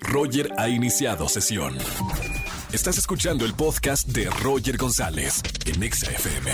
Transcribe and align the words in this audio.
Roger 0.00 0.52
ha 0.58 0.68
iniciado 0.68 1.28
sesión. 1.28 1.76
Estás 2.72 2.98
escuchando 2.98 3.44
el 3.44 3.54
podcast 3.54 4.08
de 4.08 4.28
Roger 4.42 4.76
González 4.76 5.42
en 5.66 5.82
Exa 5.82 6.10
FM. 6.10 6.50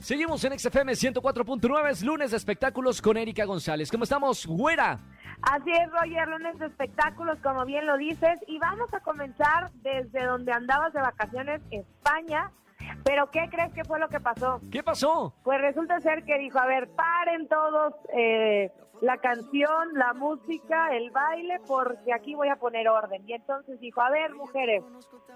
Seguimos 0.00 0.42
en 0.44 0.58
XFM 0.58 0.92
104.9, 0.92 1.90
es 1.90 2.02
lunes 2.02 2.30
de 2.30 2.36
espectáculos 2.36 3.00
con 3.00 3.16
Erika 3.16 3.44
González. 3.44 3.90
¿Cómo 3.90 4.04
estamos, 4.04 4.46
güera? 4.46 4.98
Así 5.42 5.70
es, 5.70 5.90
Roger, 5.90 6.28
lunes 6.28 6.58
de 6.58 6.66
espectáculos, 6.66 7.38
como 7.42 7.64
bien 7.64 7.86
lo 7.86 7.96
dices, 7.96 8.40
y 8.48 8.58
vamos 8.58 8.92
a 8.92 9.00
comenzar 9.00 9.70
desde 9.82 10.24
donde 10.24 10.52
andabas 10.52 10.92
de 10.92 11.00
vacaciones, 11.00 11.60
España. 11.70 12.50
Pero 13.04 13.30
¿qué 13.30 13.48
crees 13.50 13.72
que 13.72 13.84
fue 13.84 13.98
lo 13.98 14.08
que 14.08 14.20
pasó? 14.20 14.60
¿Qué 14.70 14.82
pasó? 14.82 15.34
Pues 15.42 15.60
resulta 15.60 16.00
ser 16.00 16.24
que 16.24 16.38
dijo, 16.38 16.58
a 16.58 16.66
ver, 16.66 16.88
paren 16.90 17.48
todos 17.48 17.94
eh, 18.12 18.70
la 19.00 19.16
canción, 19.18 19.94
la 19.94 20.12
música, 20.12 20.94
el 20.94 21.10
baile, 21.10 21.60
porque 21.66 22.12
aquí 22.12 22.34
voy 22.34 22.48
a 22.48 22.56
poner 22.56 22.88
orden. 22.88 23.22
Y 23.26 23.32
entonces 23.32 23.80
dijo, 23.80 24.00
a 24.00 24.10
ver, 24.10 24.34
mujeres, 24.34 24.82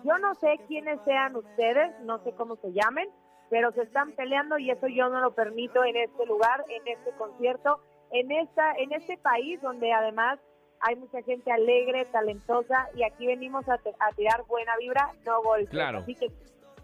yo 0.05 0.19
no 0.19 0.35
sé 0.35 0.61
quiénes 0.69 1.01
sean 1.05 1.37
ustedes, 1.37 1.93
no 2.03 2.19
sé 2.19 2.33
cómo 2.33 2.57
se 2.57 2.73
llamen, 2.73 3.09
pero 3.51 3.73
se 3.73 3.83
están 3.83 4.13
peleando 4.13 4.59
y 4.59 4.71
eso 4.71 4.87
yo 4.89 5.09
no 5.09 5.21
lo 5.21 5.35
permito 5.35 5.85
en 5.85 5.97
este 5.97 6.27
lugar, 6.27 6.65
en 6.69 6.87
este 6.89 7.11
concierto, 7.13 7.81
en 8.11 8.31
esta, 8.33 8.73
en 8.75 8.93
este 8.93 9.17
país 9.19 9.61
donde 9.63 9.93
además 9.93 10.39
hay 10.81 10.97
mucha 10.97 11.23
gente 11.23 11.51
alegre, 11.51 12.05
talentosa 12.07 12.89
y 12.95 13.05
aquí 13.05 13.27
venimos 13.27 13.67
a, 13.69 13.75
a 13.75 14.13
tirar 14.15 14.45
buena 14.47 14.77
vibra, 14.77 15.11
no 15.25 15.43
golpes. 15.43 15.71
Claro. 15.71 16.01
Así 16.01 16.15
que 16.15 16.31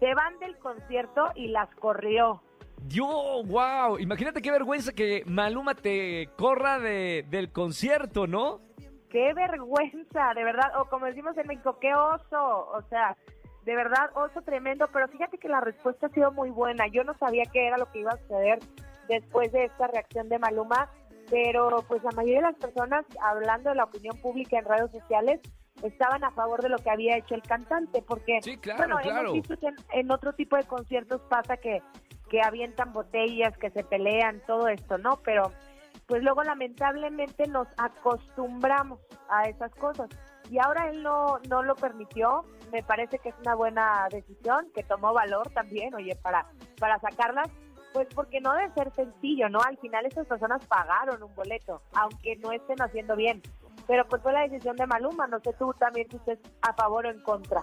se 0.01 0.15
van 0.15 0.37
del 0.39 0.57
concierto 0.57 1.27
y 1.35 1.49
las 1.49 1.73
corrió. 1.75 2.41
Yo, 2.87 3.05
wow, 3.45 3.99
imagínate 3.99 4.41
qué 4.41 4.49
vergüenza 4.49 4.93
que 4.93 5.21
Maluma 5.27 5.75
te 5.75 6.27
corra 6.35 6.79
de, 6.79 7.23
del 7.29 7.51
concierto, 7.51 8.25
¿no? 8.25 8.61
Qué 9.11 9.31
vergüenza, 9.35 10.33
de 10.33 10.43
verdad, 10.43 10.71
o 10.79 10.85
como 10.85 11.05
decimos 11.05 11.37
en 11.37 11.45
México, 11.45 11.77
qué 11.79 11.93
oso, 11.93 12.71
o 12.73 12.81
sea, 12.89 13.15
de 13.63 13.75
verdad, 13.75 14.09
oso 14.15 14.41
tremendo, 14.41 14.89
pero 14.91 15.07
fíjate 15.07 15.37
que 15.37 15.47
la 15.47 15.61
respuesta 15.61 16.07
ha 16.07 16.09
sido 16.09 16.31
muy 16.31 16.49
buena. 16.49 16.87
Yo 16.87 17.03
no 17.03 17.13
sabía 17.19 17.43
qué 17.53 17.67
era 17.67 17.77
lo 17.77 17.91
que 17.91 17.99
iba 17.99 18.11
a 18.11 18.17
suceder 18.17 18.57
después 19.07 19.51
de 19.51 19.65
esta 19.65 19.85
reacción 19.85 20.29
de 20.29 20.39
Maluma, 20.39 20.89
pero 21.29 21.85
pues 21.87 22.01
la 22.03 22.11
mayoría 22.11 22.37
de 22.37 22.51
las 22.53 22.55
personas, 22.55 23.05
hablando 23.21 23.69
de 23.69 23.75
la 23.75 23.83
opinión 23.83 24.17
pública 24.17 24.57
en 24.57 24.65
redes 24.65 24.89
sociales, 24.91 25.41
estaban 25.83 26.23
a 26.23 26.31
favor 26.31 26.61
de 26.61 26.69
lo 26.69 26.77
que 26.77 26.89
había 26.89 27.17
hecho 27.17 27.35
el 27.35 27.41
cantante, 27.41 28.01
porque 28.01 28.39
Sí, 28.41 28.57
claro, 28.57 28.79
bueno, 28.79 28.97
claro. 29.01 29.19
hemos 29.21 29.33
visto 29.33 29.57
que 29.57 29.67
en, 29.67 29.75
en 29.93 30.11
otro 30.11 30.33
tipo 30.33 30.55
de 30.55 30.63
conciertos 30.63 31.21
pasa 31.29 31.57
que, 31.57 31.81
que 32.29 32.41
avientan 32.41 32.93
botellas, 32.93 33.57
que 33.57 33.69
se 33.71 33.83
pelean, 33.83 34.41
todo 34.47 34.67
esto, 34.67 34.97
¿no? 34.97 35.17
Pero 35.23 35.51
pues 36.07 36.23
luego 36.23 36.43
lamentablemente 36.43 37.47
nos 37.47 37.67
acostumbramos 37.77 38.99
a 39.29 39.43
esas 39.43 39.73
cosas. 39.75 40.09
Y 40.49 40.59
ahora 40.59 40.89
él 40.89 41.03
no, 41.03 41.39
no 41.49 41.63
lo 41.63 41.75
permitió, 41.75 42.43
me 42.71 42.83
parece 42.83 43.19
que 43.19 43.29
es 43.29 43.35
una 43.39 43.55
buena 43.55 44.07
decisión, 44.11 44.67
que 44.75 44.83
tomó 44.83 45.13
valor 45.13 45.49
también, 45.51 45.93
oye, 45.95 46.15
para, 46.21 46.45
para 46.77 46.99
sacarlas, 46.99 47.49
pues 47.93 48.07
porque 48.13 48.41
no 48.41 48.53
debe 48.53 48.73
ser 48.73 48.93
sencillo, 48.93 49.47
¿no? 49.47 49.59
Al 49.61 49.77
final 49.77 50.05
esas 50.05 50.27
personas 50.27 50.65
pagaron 50.65 51.23
un 51.23 51.33
boleto, 51.35 51.81
aunque 51.93 52.35
no 52.37 52.51
estén 52.51 52.81
haciendo 52.81 53.15
bien. 53.15 53.41
Pero 53.91 54.07
pues 54.07 54.21
fue 54.21 54.31
la 54.31 54.47
decisión 54.47 54.77
de 54.77 54.87
Maluma, 54.87 55.27
no 55.27 55.37
sé 55.41 55.49
tú 55.59 55.73
también 55.77 56.07
si 56.09 56.15
estés 56.15 56.39
a 56.61 56.73
favor 56.73 57.05
o 57.07 57.11
en 57.11 57.19
contra. 57.19 57.61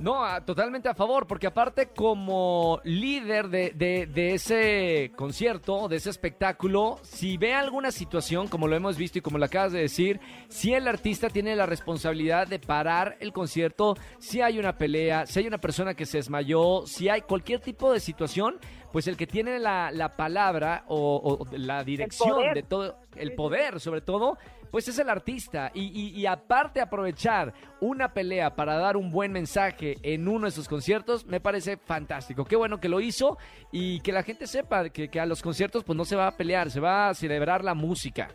No, 0.00 0.24
a- 0.24 0.42
totalmente 0.42 0.88
a 0.88 0.94
favor, 0.94 1.26
porque 1.26 1.46
aparte 1.46 1.88
como 1.88 2.80
líder 2.84 3.48
de, 3.48 3.72
de- 3.74 4.06
de 4.06 4.34
ese 4.34 5.12
concierto, 5.16 5.86
de 5.88 5.96
ese 5.96 6.08
espectáculo, 6.10 6.98
si 7.02 7.36
ve 7.36 7.52
alguna 7.54 7.90
situación, 7.90 8.48
como 8.48 8.68
lo 8.68 8.76
hemos 8.76 8.96
visto 8.96 9.18
y 9.18 9.22
como 9.22 9.36
lo 9.36 9.44
acabas 9.44 9.72
de 9.72 9.80
decir, 9.80 10.18
si 10.48 10.72
el 10.72 10.88
artista 10.88 11.28
tiene 11.28 11.54
la 11.56 11.66
responsabilidad 11.66 12.46
de 12.46 12.58
parar 12.58 13.16
el 13.20 13.32
concierto, 13.34 13.96
si 14.18 14.40
hay 14.40 14.58
una 14.58 14.78
pelea, 14.78 15.26
si 15.26 15.40
hay 15.40 15.46
una 15.46 15.58
persona 15.58 15.92
que 15.94 16.06
se 16.06 16.18
desmayó, 16.18 16.86
si 16.86 17.10
hay 17.10 17.20
cualquier 17.22 17.60
tipo 17.60 17.92
de 17.92 18.00
situación, 18.00 18.58
pues 18.92 19.08
el 19.08 19.16
que 19.18 19.26
tiene 19.26 19.58
la, 19.58 19.90
la 19.90 20.16
palabra 20.16 20.84
o, 20.88 21.16
o 21.40 21.56
la 21.56 21.84
dirección 21.84 22.54
de 22.54 22.62
todo, 22.62 22.96
el 23.14 23.34
poder 23.34 23.78
sobre 23.80 24.00
todo, 24.00 24.38
pues 24.70 24.88
es 24.88 24.98
el 24.98 25.08
artista. 25.08 25.70
Y, 25.74 25.84
y- 25.84 26.18
y 26.20 26.26
aparte 26.26 26.80
aprovechar 26.80 27.52
una 27.80 28.12
pelea 28.12 28.54
para 28.56 28.76
dar 28.76 28.96
un 28.96 29.10
buen 29.10 29.32
mensaje 29.32 29.96
en 30.02 30.28
uno 30.28 30.46
de 30.46 30.50
sus 30.52 30.68
conciertos, 30.68 31.26
me 31.26 31.40
parece 31.40 31.76
fantástico. 31.76 32.44
Qué 32.44 32.56
bueno 32.56 32.78
que 32.80 32.88
lo 32.88 33.00
hizo 33.00 33.38
y 33.72 34.00
que 34.00 34.12
la 34.12 34.22
gente 34.22 34.46
sepa 34.46 34.88
que, 34.90 35.08
que 35.08 35.20
a 35.20 35.26
los 35.26 35.42
conciertos 35.42 35.84
pues 35.84 35.96
no 35.96 36.04
se 36.04 36.16
va 36.16 36.26
a 36.28 36.36
pelear, 36.36 36.70
se 36.70 36.80
va 36.80 37.08
a 37.08 37.14
celebrar 37.14 37.64
la 37.64 37.74
música. 37.74 38.28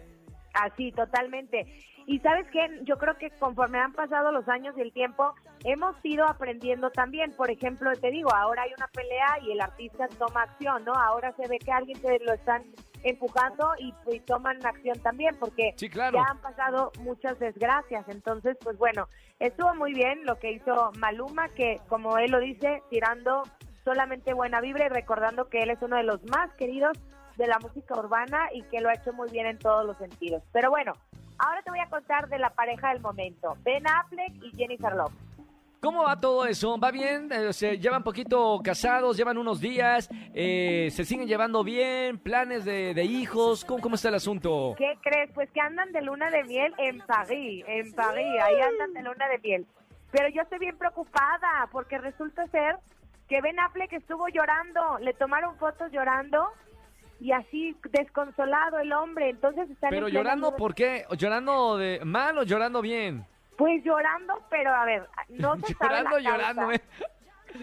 Así, 0.54 0.92
totalmente. 0.92 1.66
Y 2.12 2.20
sabes 2.20 2.46
qué, 2.52 2.60
yo 2.84 2.98
creo 2.98 3.18
que 3.18 3.30
conforme 3.40 3.80
han 3.80 3.94
pasado 3.94 4.34
los 4.34 4.46
años 4.50 4.76
y 4.78 4.82
el 4.82 4.92
tiempo, 4.92 5.34
hemos 5.64 5.96
ido 6.04 6.26
aprendiendo 6.26 6.90
también. 6.90 7.32
Por 7.32 7.50
ejemplo, 7.50 7.90
te 7.94 8.12
digo, 8.12 8.36
ahora 8.36 8.64
hay 8.64 8.72
una 8.76 8.90
pelea 8.90 9.38
y 9.44 9.54
el 9.54 9.62
artista 9.62 10.10
toma 10.20 10.42
acción, 10.42 10.84
¿no? 10.84 10.92
Ahora 10.94 11.32
se 11.38 11.48
ve 11.48 11.58
que 11.58 11.72
alguien 11.72 11.98
se 12.02 12.20
lo 12.20 12.34
están 12.34 12.64
empujando 13.04 13.72
y, 13.80 13.94
y 14.12 14.20
toman 14.20 14.58
acción 14.66 15.00
también, 15.00 15.38
porque 15.40 15.74
Sí, 15.78 15.90
claro. 15.90 16.18
ya 16.18 16.32
han 16.32 16.40
pasado 16.40 16.92
muchas 17.00 17.40
desgracias. 17.40 18.06
Entonces, 18.10 18.58
pues 18.62 18.78
bueno, 18.78 19.08
estuvo 19.40 19.74
muy 19.76 19.94
bien 19.94 20.26
lo 20.26 20.36
que 20.38 20.52
hizo 20.52 20.92
Maluma, 20.98 21.48
que 21.48 21.80
como 21.88 22.18
él 22.18 22.30
lo 22.32 22.42
dice, 22.42 22.84
tirando 22.90 23.44
solamente 23.86 24.34
buena 24.34 24.60
vibra 24.60 24.88
y 24.88 24.90
recordando 24.90 25.48
que 25.48 25.60
él 25.60 25.70
es 25.70 25.82
uno 25.82 25.96
de 25.96 26.04
los 26.04 26.22
más 26.26 26.52
queridos 26.56 26.98
de 27.38 27.48
la 27.48 27.58
música 27.60 27.98
urbana 27.98 28.50
y 28.54 28.64
que 28.64 28.82
lo 28.82 28.90
ha 28.90 28.94
hecho 28.96 29.14
muy 29.14 29.30
bien 29.32 29.46
en 29.48 29.58
todos 29.58 29.86
los 29.86 29.98
sentidos. 29.98 30.44
Pero 30.52 30.70
bueno, 30.70 30.94
ahora 31.42 31.62
te 31.64 31.72
voy 31.72 31.80
a 31.80 31.90
contar 31.90 32.30
de 32.30 32.40
la 32.40 32.52
pareja 32.52 32.90
del 32.90 33.02
momento, 33.02 33.58
Ben 33.64 33.86
Affleck 33.88 34.34
y 34.44 34.52
Jennifer 34.56 34.94
Lopez. 34.94 35.18
¿Cómo 35.82 36.04
va 36.04 36.16
todo 36.16 36.46
eso? 36.46 36.78
¿Va 36.78 36.92
bien? 36.92 37.28
Eh, 37.32 37.52
se 37.54 37.80
llevan 37.80 38.04
poquito 38.04 38.62
casados, 38.64 39.18
llevan 39.18 39.40
unos 39.40 39.60
días, 39.60 40.10
eh, 40.36 40.90
se 40.92 41.04
siguen 41.06 41.28
llevando 41.28 41.64
bien, 41.64 42.20
planes 42.20 42.66
de, 42.66 42.94
de 42.94 43.04
hijos, 43.04 43.66
¿Cómo, 43.66 43.82
¿cómo 43.82 43.96
está 43.96 44.10
el 44.10 44.16
asunto? 44.16 44.76
¿Qué 44.78 44.94
crees? 45.02 45.32
Pues 45.34 45.50
que 45.50 45.60
andan 45.60 45.92
de 45.92 46.04
luna 46.04 46.30
de 46.30 46.44
miel 46.44 46.72
en 46.78 47.00
París, 47.00 47.66
en 47.68 47.92
París, 47.94 48.42
ahí 48.44 48.62
andan 48.62 48.94
de 48.94 49.02
luna 49.02 49.28
de 49.28 49.40
miel. 49.40 49.66
Pero 50.12 50.30
yo 50.30 50.44
estoy 50.44 50.60
bien 50.60 50.78
preocupada 50.78 51.68
porque 51.72 51.98
resulta 51.98 52.46
ser 52.48 52.76
que 53.28 53.42
Ben 53.42 53.60
Affleck 53.60 53.94
estuvo 53.94 54.28
llorando, 54.28 55.00
le 55.00 55.14
tomaron 55.14 55.58
fotos 55.58 55.92
llorando 55.92 56.48
y 57.22 57.32
así 57.32 57.78
desconsolado 57.92 58.80
el 58.80 58.92
hombre, 58.92 59.30
entonces 59.30 59.70
están 59.70 59.94
en 59.94 59.96
Pero 60.00 60.10
llorando, 60.10 60.56
¿por 60.58 60.74
qué? 60.76 61.06
¿Llorando 61.18 61.78
de 61.78 62.02
mal 62.04 62.38
o 62.40 62.44
llorando 62.44 62.82
bien? 62.82 63.26
Pues 63.58 63.84
llorando, 63.84 64.42
pero 64.50 64.74
a 64.74 64.84
ver, 64.86 65.08
no 65.30 65.56
se 65.58 65.74
sabe 65.76 66.04
llorando, 66.04 66.20
la 66.20 66.24
causa. 66.30 66.32
llorando. 66.32 66.72
¿eh? 66.74 66.82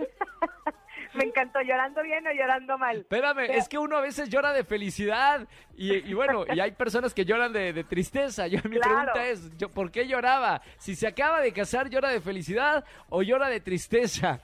Me 1.15 1.25
encantó, 1.25 1.61
llorando 1.63 2.03
bien 2.03 2.25
o 2.27 2.31
llorando 2.33 2.79
mal. 2.79 2.99
Espérame, 2.99 3.35
Pero- 3.47 3.53
es 3.55 3.69
que 3.69 3.79
uno 3.79 3.97
a 3.97 4.01
veces 4.01 4.29
llora 4.29 4.53
de 4.53 4.63
felicidad 4.63 5.49
y, 5.75 5.95
y 6.09 6.15
bueno, 6.15 6.45
y 6.53 6.61
hay 6.61 6.73
personas 6.73 7.15
que 7.15 7.25
lloran 7.25 7.53
de, 7.53 7.73
de 7.73 7.83
tristeza. 7.83 8.47
Yo, 8.47 8.59
mi 8.69 8.77
Claro. 8.79 9.13
pregunta 9.13 9.27
es, 9.27 9.57
yo, 9.57 9.71
¿por 9.71 9.91
qué 9.91 10.07
lloraba? 10.07 10.61
Si 10.77 10.95
se 10.95 11.07
acaba 11.09 11.41
de 11.41 11.53
casar, 11.53 11.89
¿llora 11.89 12.11
de 12.11 12.21
felicidad 12.21 12.85
o 13.09 13.23
llora 13.23 13.49
de 13.49 13.61
tristeza? 13.61 14.39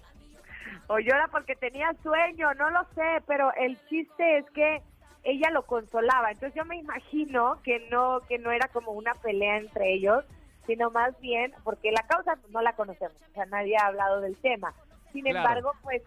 O 0.89 0.99
llora 0.99 1.29
porque 1.31 1.55
tenía 1.55 1.95
sueño, 2.03 2.53
no 2.55 2.71
lo 2.71 2.83
sé, 2.95 3.23
pero 3.27 3.53
el 3.55 3.79
chiste 3.89 4.39
es 4.39 4.51
que 4.51 4.83
ella 5.25 5.51
lo 5.51 5.63
consolaba. 5.63 6.31
Entonces 6.31 6.55
yo 6.55 6.65
me 6.65 6.77
imagino 6.77 7.61
que 7.63 7.87
no, 7.91 8.21
que 8.29 8.39
no 8.39 8.51
era 8.53 8.69
como 8.69 8.93
una 8.93 9.15
pelea 9.15 9.57
entre 9.57 9.93
ellos, 9.93 10.25
sino 10.67 10.91
más 10.91 11.19
bien, 11.21 11.53
porque 11.65 11.91
la 11.93 12.03
causa 12.07 12.39
no 12.51 12.63
la 12.63 12.75
conocemos, 12.75 13.17
o 13.31 13.35
sea, 13.35 13.45
nadie 13.47 13.77
ha 13.77 13.87
hablado 13.87 14.21
del 14.21 14.37
tema. 14.37 14.73
Sin 15.13 15.25
Claro. 15.25 15.39
embargo, 15.39 15.73
pues 15.83 16.03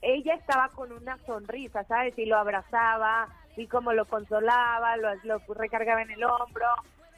ella 0.00 0.34
estaba 0.34 0.68
con 0.70 0.92
una 0.92 1.16
sonrisa, 1.26 1.84
¿sabes? 1.84 2.18
Y 2.18 2.26
lo 2.26 2.36
abrazaba, 2.38 3.28
y 3.56 3.66
como 3.66 3.92
lo 3.92 4.06
consolaba, 4.06 4.96
lo, 4.96 5.14
lo 5.24 5.38
recargaba 5.54 6.02
en 6.02 6.10
el 6.10 6.24
hombro 6.24 6.66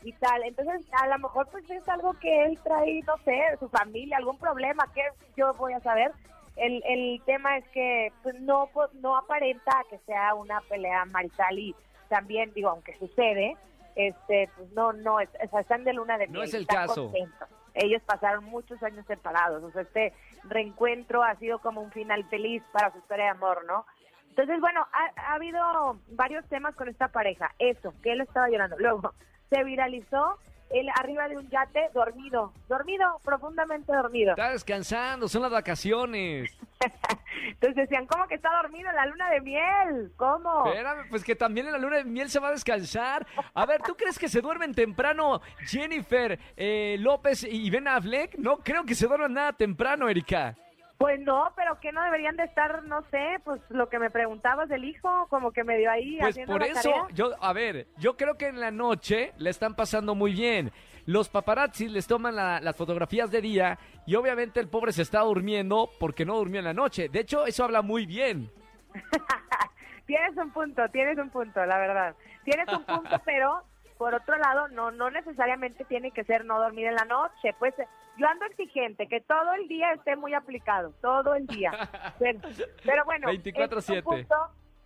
y 0.02 0.12
tal. 0.14 0.42
Entonces, 0.42 0.84
a 1.00 1.06
lo 1.06 1.18
mejor 1.18 1.46
pues 1.50 1.68
es 1.70 1.88
algo 1.88 2.12
que 2.14 2.44
él 2.44 2.58
trae, 2.62 3.02
no 3.06 3.16
sé, 3.24 3.30
de 3.30 3.56
su 3.58 3.68
familia, 3.68 4.16
algún 4.18 4.38
problema, 4.38 4.86
que 4.94 5.02
yo 5.36 5.54
voy 5.54 5.72
a 5.72 5.80
saber. 5.80 6.12
El, 6.56 6.82
el 6.86 7.22
tema 7.26 7.56
es 7.58 7.68
que 7.68 8.12
pues, 8.22 8.40
no, 8.40 8.70
no 8.94 9.16
aparenta 9.16 9.82
que 9.90 9.98
sea 10.06 10.34
una 10.34 10.60
pelea 10.62 11.04
marital 11.04 11.58
y 11.58 11.74
también, 12.08 12.52
digo, 12.54 12.68
aunque 12.70 12.96
sucede, 12.98 13.56
este, 13.96 14.48
pues 14.56 14.70
no, 14.72 14.92
no, 14.92 15.20
es- 15.20 15.28
están 15.40 15.84
de 15.84 15.92
luna 15.92 16.16
de 16.18 16.26
No 16.26 16.34
miel, 16.34 16.44
es 16.44 16.54
el 16.54 16.66
caso. 16.66 17.04
contentos. 17.10 17.48
Ellos 17.74 18.02
pasaron 18.06 18.44
muchos 18.44 18.80
años 18.84 19.04
separados, 19.06 19.62
o 19.64 19.70
sea, 19.72 19.82
este 19.82 20.12
reencuentro 20.44 21.24
ha 21.24 21.34
sido 21.36 21.58
como 21.58 21.80
un 21.80 21.90
final 21.90 22.22
feliz 22.28 22.62
para 22.72 22.92
su 22.92 22.98
historia 22.98 23.24
de 23.24 23.30
amor, 23.30 23.64
¿no? 23.66 23.84
Entonces, 24.30 24.60
bueno, 24.60 24.86
ha, 24.92 25.30
ha 25.30 25.34
habido 25.34 25.98
varios 26.10 26.44
temas 26.48 26.74
con 26.76 26.88
esta 26.88 27.08
pareja. 27.08 27.52
Eso, 27.58 27.92
que 28.02 28.12
él 28.12 28.20
estaba 28.20 28.48
llorando. 28.48 28.76
Luego, 28.78 29.12
se 29.50 29.62
viralizó 29.64 30.38
él 30.70 30.88
arriba 30.94 31.28
de 31.28 31.36
un 31.36 31.48
yate 31.48 31.88
dormido, 31.92 32.52
dormido, 32.68 33.20
profundamente 33.24 33.92
dormido. 33.92 34.30
Está 34.32 34.50
descansando, 34.50 35.28
son 35.28 35.42
las 35.42 35.50
vacaciones. 35.50 36.56
Entonces 37.46 37.76
decían, 37.76 38.06
¿cómo 38.06 38.26
que 38.26 38.34
está 38.34 38.50
dormido 38.62 38.88
en 38.90 38.96
la 38.96 39.06
luna 39.06 39.30
de 39.30 39.40
miel? 39.40 40.12
¿Cómo? 40.16 40.66
Espérame, 40.66 41.08
pues 41.08 41.24
que 41.24 41.36
también 41.36 41.66
en 41.66 41.72
la 41.72 41.78
luna 41.78 41.96
de 41.98 42.04
miel 42.04 42.30
se 42.30 42.40
va 42.40 42.48
a 42.48 42.52
descansar. 42.52 43.26
A 43.54 43.66
ver, 43.66 43.82
¿tú 43.82 43.94
crees 43.94 44.18
que 44.18 44.28
se 44.28 44.40
duermen 44.40 44.74
temprano 44.74 45.40
Jennifer 45.66 46.38
eh, 46.56 46.96
López 46.98 47.44
y 47.44 47.70
Ben 47.70 47.88
Affleck? 47.88 48.36
No 48.36 48.58
creo 48.58 48.84
que 48.84 48.94
se 48.94 49.06
duerman 49.06 49.34
nada 49.34 49.52
temprano, 49.52 50.08
Erika. 50.08 50.56
Pues 50.98 51.18
no, 51.20 51.52
pero 51.56 51.80
que 51.80 51.90
no 51.92 52.02
deberían 52.04 52.36
de 52.36 52.44
estar, 52.44 52.84
no 52.84 53.02
sé, 53.10 53.38
pues 53.44 53.60
lo 53.68 53.88
que 53.88 53.98
me 53.98 54.10
preguntabas 54.10 54.68
del 54.68 54.84
hijo, 54.84 55.26
como 55.28 55.50
que 55.52 55.64
me 55.64 55.76
dio 55.76 55.90
ahí 55.90 56.18
Pues 56.18 56.30
haciendo 56.30 56.52
por 56.52 56.60
la 56.60 56.68
eso, 56.68 56.88
tarea. 56.90 57.06
yo, 57.12 57.30
a 57.40 57.52
ver, 57.52 57.88
yo 57.98 58.16
creo 58.16 58.36
que 58.38 58.46
en 58.46 58.60
la 58.60 58.70
noche 58.70 59.32
le 59.38 59.50
están 59.50 59.74
pasando 59.74 60.14
muy 60.14 60.32
bien. 60.32 60.70
Los 61.06 61.28
paparazzis 61.28 61.90
les 61.90 62.06
toman 62.06 62.36
la- 62.36 62.60
las 62.60 62.76
fotografías 62.76 63.30
de 63.30 63.40
día 63.42 63.78
y 64.06 64.14
obviamente 64.14 64.60
el 64.60 64.68
pobre 64.68 64.92
se 64.92 65.02
está 65.02 65.20
durmiendo 65.20 65.90
porque 65.98 66.24
no 66.24 66.36
durmió 66.36 66.60
en 66.60 66.64
la 66.66 66.72
noche. 66.74 67.08
De 67.08 67.20
hecho, 67.20 67.44
eso 67.44 67.64
habla 67.64 67.82
muy 67.82 68.06
bien. 68.06 68.50
Tienes 70.06 70.36
un 70.36 70.50
punto, 70.52 70.88
tienes 70.90 71.18
un 71.18 71.30
punto, 71.30 71.64
la 71.64 71.78
verdad. 71.78 72.14
Tienes 72.44 72.68
un 72.68 72.84
punto, 72.84 73.16
pero 73.24 73.62
por 73.98 74.14
otro 74.14 74.36
lado, 74.38 74.68
no 74.68 74.90
no 74.90 75.10
necesariamente 75.10 75.84
tiene 75.84 76.10
que 76.10 76.24
ser 76.24 76.44
no 76.44 76.58
dormir 76.58 76.86
en 76.86 76.94
la 76.96 77.04
noche. 77.04 77.54
Pues 77.58 77.74
yo 78.16 78.26
ando 78.28 78.44
exigente, 78.46 79.06
que 79.08 79.20
todo 79.20 79.52
el 79.54 79.68
día 79.68 79.92
esté 79.92 80.16
muy 80.16 80.34
aplicado, 80.34 80.92
todo 81.00 81.34
el 81.34 81.46
día. 81.46 81.72
Pero, 82.18 82.40
pero 82.84 83.04
bueno, 83.04 83.28
24/7. 83.28 83.78
ese 83.78 83.78
es 83.78 83.88
un 83.90 84.02
punto. 84.04 84.34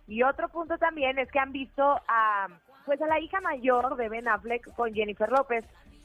Y 0.07 0.23
otro 0.23 0.49
punto 0.49 0.77
también 0.79 1.19
es 1.19 1.29
que 1.31 1.37
han 1.39 1.51
visto 1.51 1.99
a, 2.07 2.47
pues 2.85 2.99
a 3.01 3.05
la 3.07 3.19
hija 3.19 3.39
mayor 3.41 3.95
de 3.95 4.09
Ben 4.09 4.27
Affleck 4.27 4.73
con 4.73 4.91
Jennifer 4.93 5.29
López, 5.31 5.63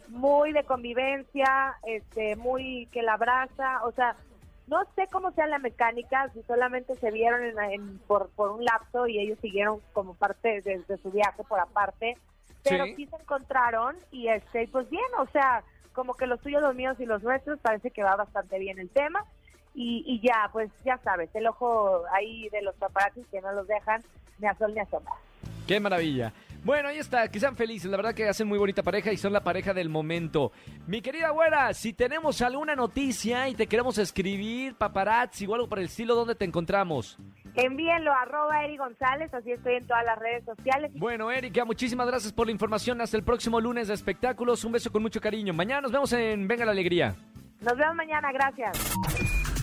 muy 0.08 0.52
de 0.52 0.64
convivencia, 0.64 1.76
este, 1.86 2.36
muy 2.36 2.86
que 2.92 3.00
la 3.02 3.14
abraza, 3.14 3.82
o 3.84 3.92
sea, 3.92 4.14
no 4.66 4.84
sé 4.94 5.06
cómo 5.10 5.30
sea 5.32 5.46
la 5.46 5.58
mecánica, 5.58 6.28
si 6.34 6.42
solamente 6.42 6.94
se 6.96 7.10
vieron 7.10 7.42
en- 7.44 7.58
en- 7.58 7.98
por, 8.00 8.28
por 8.30 8.50
un 8.50 8.64
lapso 8.64 9.06
y 9.06 9.18
ellos 9.18 9.38
siguieron 9.40 9.80
como 9.94 10.14
parte 10.14 10.60
de, 10.60 10.80
de 10.86 10.98
su 10.98 11.10
viaje 11.10 11.42
por 11.48 11.58
aparte, 11.60 12.18
pero 12.64 12.84
Sí. 12.86 12.94
sí. 12.96 13.06
se 13.06 13.16
encontraron 13.16 13.96
y 14.10 14.28
este, 14.28 14.66
pues 14.68 14.88
bien, 14.90 15.04
o 15.18 15.26
sea, 15.28 15.62
como 15.92 16.14
que 16.14 16.26
los 16.26 16.40
tuyos, 16.40 16.60
los 16.62 16.74
míos 16.74 16.96
y 16.98 17.06
los 17.06 17.22
nuestros 17.22 17.58
parece 17.60 17.90
que 17.90 18.02
va 18.02 18.16
bastante 18.16 18.58
bien 18.58 18.78
el 18.78 18.90
tema. 18.90 19.24
Y, 19.76 20.04
y 20.06 20.20
ya, 20.26 20.48
pues 20.52 20.70
ya 20.84 20.98
sabes, 20.98 21.28
el 21.34 21.46
ojo 21.48 22.02
ahí 22.12 22.48
de 22.50 22.62
los 22.62 22.74
paparazzis 22.76 23.26
que 23.28 23.40
no 23.40 23.52
los 23.52 23.66
dejan 23.66 24.02
ni 24.38 24.46
a 24.46 24.54
sol 24.54 24.72
ni 24.72 24.80
a 24.80 24.86
sombra. 24.86 25.12
Qué 25.66 25.80
maravilla. 25.80 26.32
Bueno, 26.62 26.88
ahí 26.88 26.98
está, 26.98 27.28
que 27.28 27.38
sean 27.40 27.56
felices. 27.56 27.90
La 27.90 27.96
verdad 27.96 28.14
que 28.14 28.28
hacen 28.28 28.46
muy 28.48 28.56
bonita 28.58 28.82
pareja 28.82 29.12
y 29.12 29.16
son 29.16 29.32
la 29.32 29.42
pareja 29.42 29.74
del 29.74 29.88
momento. 29.88 30.52
Mi 30.86 31.02
querida 31.02 31.30
güera, 31.30 31.74
si 31.74 31.92
tenemos 31.92 32.40
alguna 32.40 32.74
noticia 32.76 33.48
y 33.48 33.54
te 33.54 33.66
queremos 33.66 33.98
escribir, 33.98 34.74
paparazzi 34.76 35.46
o 35.46 35.54
algo 35.54 35.68
por 35.68 35.78
el 35.80 35.86
estilo, 35.86 36.14
¿dónde 36.14 36.34
te 36.36 36.44
encontramos? 36.44 37.18
Envíenlo 37.56 38.12
a 38.12 38.22
arroba 38.22 38.64
Eri 38.64 38.76
González, 38.76 39.32
así 39.32 39.52
estoy 39.52 39.74
en 39.74 39.86
todas 39.86 40.04
las 40.04 40.18
redes 40.18 40.44
sociales. 40.44 40.90
Bueno, 40.94 41.30
Erika, 41.30 41.64
muchísimas 41.64 42.06
gracias 42.06 42.32
por 42.32 42.46
la 42.46 42.52
información. 42.52 43.00
Hasta 43.00 43.16
el 43.16 43.22
próximo 43.22 43.60
lunes 43.60 43.88
de 43.88 43.94
espectáculos. 43.94 44.64
Un 44.64 44.72
beso 44.72 44.90
con 44.90 45.02
mucho 45.02 45.20
cariño. 45.20 45.52
Mañana 45.52 45.82
nos 45.82 45.92
vemos 45.92 46.12
en 46.12 46.48
Venga 46.48 46.64
la 46.64 46.72
Alegría. 46.72 47.14
Nos 47.60 47.76
vemos 47.76 47.94
mañana, 47.94 48.32
gracias. 48.32 48.76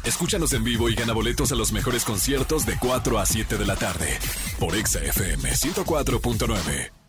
Escúchanos 0.05 0.53
en 0.53 0.63
vivo 0.63 0.89
y 0.89 0.95
gana 0.95 1.13
boletos 1.13 1.51
a 1.51 1.55
los 1.55 1.71
mejores 1.71 2.05
conciertos 2.05 2.65
de 2.65 2.75
4 2.79 3.19
a 3.19 3.25
7 3.25 3.57
de 3.57 3.65
la 3.65 3.75
tarde 3.75 4.17
por 4.59 4.75
Exa 4.75 4.99
FM 4.99 5.49
104.9. 5.49 7.00